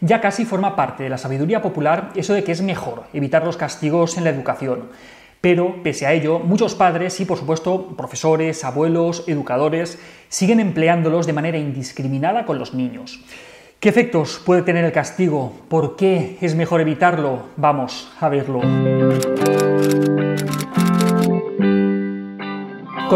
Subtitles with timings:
[0.00, 3.56] Ya casi forma parte de la sabiduría popular eso de que es mejor evitar los
[3.56, 4.90] castigos en la educación.
[5.40, 9.98] Pero, pese a ello, muchos padres y, por supuesto, profesores, abuelos, educadores,
[10.28, 13.20] siguen empleándolos de manera indiscriminada con los niños.
[13.78, 15.52] ¿Qué efectos puede tener el castigo?
[15.68, 17.44] ¿Por qué es mejor evitarlo?
[17.56, 18.62] Vamos a verlo.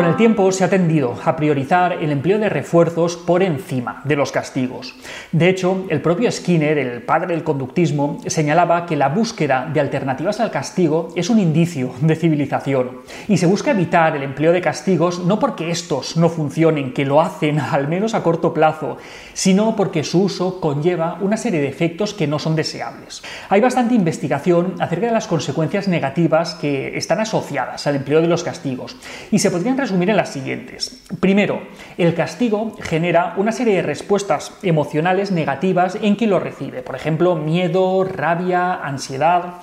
[0.01, 4.17] Con el tiempo se ha tendido a priorizar el empleo de refuerzos por encima de
[4.17, 4.95] los castigos.
[5.31, 10.41] De hecho, el propio Skinner, el padre del conductismo, señalaba que la búsqueda de alternativas
[10.41, 15.19] al castigo es un indicio de civilización y se busca evitar el empleo de castigos
[15.19, 18.97] no porque estos no funcionen, que lo hacen al menos a corto plazo,
[19.35, 23.23] sino porque su uso conlleva una serie de efectos que no son deseables.
[23.51, 28.43] Hay bastante investigación acerca de las consecuencias negativas que están asociadas al empleo de los
[28.45, 28.97] castigos
[29.31, 31.03] y se podrían resumir en las siguientes.
[31.19, 31.63] Primero,
[31.99, 37.35] el castigo genera una serie de respuestas emocionales negativas en quien lo recibe, por ejemplo,
[37.35, 39.55] miedo, rabia, ansiedad.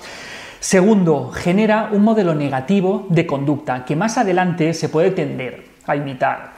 [0.60, 6.56] Segundo, genera un modelo negativo de conducta que más adelante se puede tender a imitar.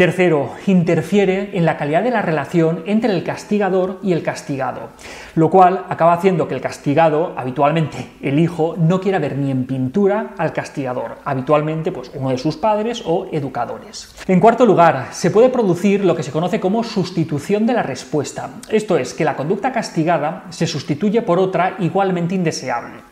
[0.00, 4.88] Tercero, interfiere en la calidad de la relación entre el castigador y el castigado,
[5.34, 9.66] lo cual acaba haciendo que el castigado, habitualmente el hijo, no quiera ver ni en
[9.66, 14.14] pintura al castigador, habitualmente pues uno de sus padres o educadores.
[14.26, 18.48] En cuarto lugar, se puede producir lo que se conoce como sustitución de la respuesta,
[18.70, 23.02] esto es, que la conducta castigada se sustituye por otra igualmente indeseable.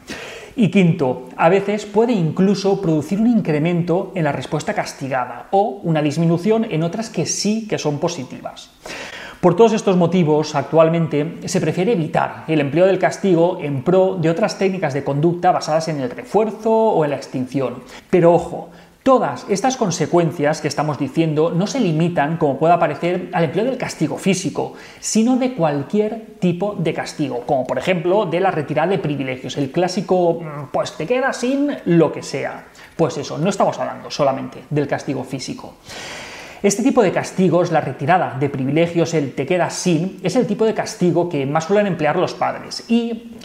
[0.60, 6.02] Y quinto, a veces puede incluso producir un incremento en la respuesta castigada o una
[6.02, 8.68] disminución en otras que sí que son positivas.
[9.40, 14.30] Por todos estos motivos, actualmente se prefiere evitar el empleo del castigo en pro de
[14.30, 17.84] otras técnicas de conducta basadas en el refuerzo o en la extinción.
[18.10, 18.70] Pero ojo,
[19.08, 23.78] Todas estas consecuencias que estamos diciendo no se limitan, como pueda parecer, al empleo del
[23.78, 28.98] castigo físico, sino de cualquier tipo de castigo, como por ejemplo de la retirada de
[28.98, 32.66] privilegios, el clásico, mm, pues te quedas sin lo que sea.
[32.96, 35.72] Pues eso, no estamos hablando solamente del castigo físico.
[36.62, 40.66] Este tipo de castigos, la retirada de privilegios, el te quedas sin, es el tipo
[40.66, 43.37] de castigo que más suelen emplear los padres y,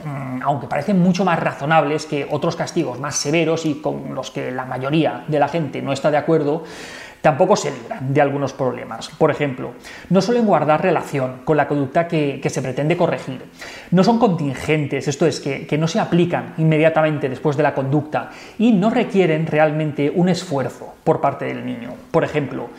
[0.43, 4.65] aunque parecen mucho más razonables que otros castigos más severos y con los que la
[4.65, 6.63] mayoría de la gente no está de acuerdo,
[7.23, 9.09] tampoco se libran de algunos problemas.
[9.17, 9.71] Por ejemplo,
[10.09, 13.41] no suelen guardar relación con la conducta que, se pretende corregir.
[13.91, 18.29] No son contingentes, esto es, que, que no se aplican inmediatamente después de la conducta
[18.59, 21.93] y no requieren realmente un esfuerzo por parte del niño.
[22.11, 22.69] Por ejemplo,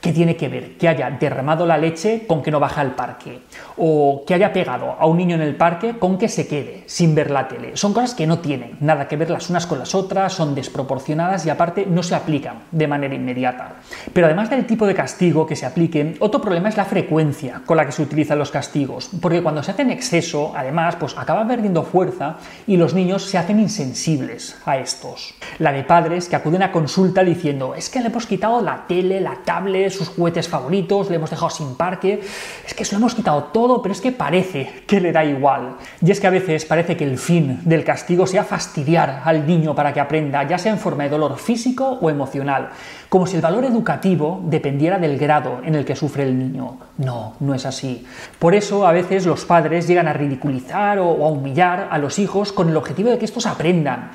[0.00, 0.76] ¿Qué tiene que ver?
[0.76, 3.40] Que haya derramado la leche con que no baja al parque.
[3.76, 7.14] O que haya pegado a un niño en el parque con que se quede sin
[7.14, 7.76] ver la tele.
[7.76, 11.44] Son cosas que no tienen nada que ver las unas con las otras, son desproporcionadas
[11.46, 13.76] y aparte no se aplican de manera inmediata.
[14.12, 17.76] Pero además del tipo de castigo que se apliquen, otro problema es la frecuencia con
[17.76, 19.10] la que se utilizan los castigos.
[19.20, 22.36] Porque cuando se hace en exceso, además, pues acaba perdiendo fuerza
[22.66, 25.34] y los niños se hacen insensibles a estos.
[25.58, 29.20] La de padres que acuden a consulta diciendo, es que le hemos quitado la tele,
[29.20, 32.20] la tablet, sus juguetes favoritos, le hemos dejado sin parque,
[32.66, 35.76] es que se lo hemos quitado todo, pero es que parece que le da igual.
[36.00, 39.74] Y es que a veces parece que el fin del castigo sea fastidiar al niño
[39.74, 42.70] para que aprenda, ya sea en forma de dolor físico o emocional,
[43.08, 46.78] como si el valor educativo dependiera del grado en el que sufre el niño.
[46.98, 48.04] No, no es así.
[48.38, 52.52] Por eso a veces los padres llegan a ridiculizar o a humillar a los hijos
[52.52, 54.10] con el objetivo de que estos aprendan.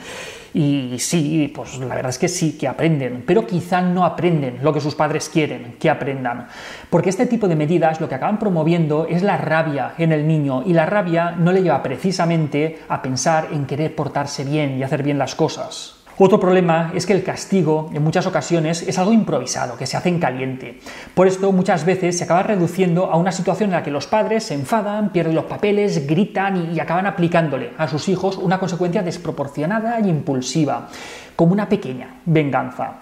[0.54, 4.74] Y sí, pues la verdad es que sí, que aprenden, pero quizá no aprenden lo
[4.74, 6.48] que sus padres quieren que aprendan.
[6.90, 10.64] Porque este tipo de medidas lo que acaban promoviendo es la rabia en el niño
[10.66, 15.04] y la rabia no le lleva precisamente a pensar en querer portarse bien y hacer
[15.04, 16.01] bien las cosas.
[16.24, 20.10] Otro problema es que el castigo en muchas ocasiones es algo improvisado, que se hace
[20.10, 20.80] en caliente.
[21.16, 24.44] Por esto muchas veces se acaba reduciendo a una situación en la que los padres
[24.44, 30.00] se enfadan, pierden los papeles, gritan y, acaban aplicándole a sus hijos una consecuencia desproporcionada
[30.00, 30.90] y impulsiva,
[31.36, 33.00] como una pequeña venganza.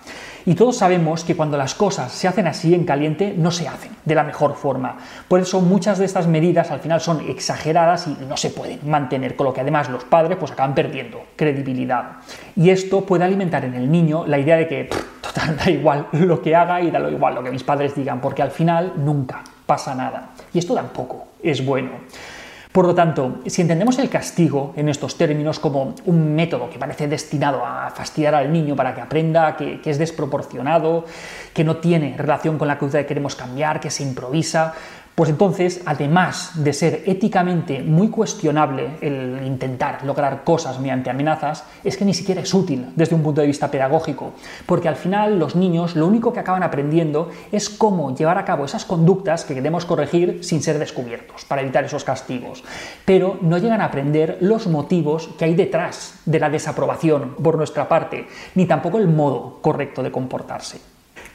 [0.50, 3.92] Y todos sabemos que cuando las cosas se hacen así en caliente, no se hacen
[4.04, 4.98] de la mejor forma.
[5.28, 9.36] Por eso muchas de estas medidas al final son exageradas y no se pueden mantener,
[9.36, 12.14] con lo que además los padres pues acaban perdiendo credibilidad.
[12.56, 14.90] Y esto puede alimentar en el niño la idea de que
[15.22, 18.42] total da igual lo que haga y da igual lo que mis padres digan, porque
[18.42, 20.30] al final nunca pasa nada.
[20.52, 21.92] Y esto tampoco es bueno.
[22.72, 27.08] Por lo tanto, si entendemos el castigo en estos términos como un método que parece
[27.08, 31.06] destinado a fastidiar al niño para que aprenda, que, es desproporcionado,
[31.52, 34.76] que no tiene relación con la conducta que queremos cambiar, que se improvisa,
[35.20, 41.98] Pues entonces, además de ser éticamente muy cuestionable el intentar lograr cosas mediante amenazas, es
[41.98, 44.32] que ni siquiera es útil desde un punto de vista pedagógico,
[44.66, 48.64] porque al final los niños lo único que acaban aprendiendo es cómo llevar a cabo
[48.64, 52.64] esas conductas que queremos corregir sin ser descubiertos, para evitar esos castigos.
[53.04, 57.90] Pero no llegan a aprender los motivos que hay detrás de la desaprobación por nuestra
[57.90, 58.26] parte,
[58.56, 60.80] ni tampoco el modo correcto de comportarse.